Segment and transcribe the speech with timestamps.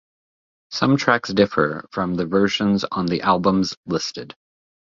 [0.71, 4.33] Some tracks differ from the versions on the albums listed.